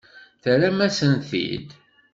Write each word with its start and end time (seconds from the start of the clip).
Terram-asent-t-id. 0.41 1.67